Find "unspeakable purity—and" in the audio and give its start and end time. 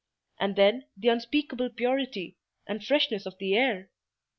1.09-2.83